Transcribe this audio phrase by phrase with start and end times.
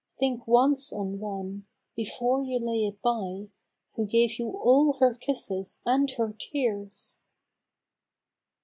[0.17, 3.51] Think once on one, before you lay it by,
[3.95, 7.19] Who gave you all her kisses and her tears